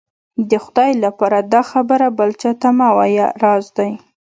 [0.49, 3.91] د خدای لهپاره دا خبره بل چا ته مه وايه، راز دی.